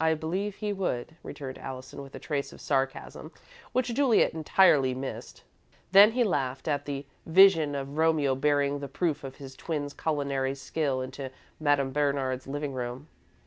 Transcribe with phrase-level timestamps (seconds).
[0.00, 3.30] "I believe he would," returned Allison, with a trace of sarcasm
[3.72, 5.42] which Juliet entirely missed.
[5.92, 10.54] Then he laughed at the vision of Romeo bearing the proof of his twin's culinary
[10.54, 11.30] skill into
[11.60, 13.08] Madame Bernard's living room.